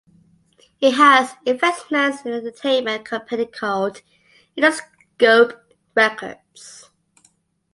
He 0.77 0.89
has 0.93 1.35
investments 1.45 2.25
in 2.25 2.31
an 2.33 2.39
entertainment 2.39 3.05
company 3.05 3.45
called 3.45 4.01
Interscope 4.57 5.59
Records. 5.93 6.89